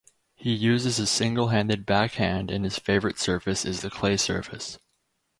[0.33, 4.79] He uses a single-handed backhand and his favorite surface is the clay surface.